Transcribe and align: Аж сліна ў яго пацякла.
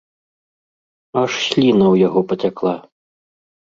Аж 1.23 1.31
сліна 1.45 1.85
ў 1.93 2.09
яго 2.09 2.19
пацякла. 2.35 2.77